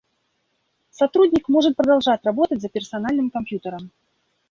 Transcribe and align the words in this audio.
Сотрудник 0.89 1.47
может 1.47 1.75
продолжать 1.75 2.25
работать 2.25 2.59
за 2.59 2.69
персональным 2.69 3.29
компьютером 3.29 3.91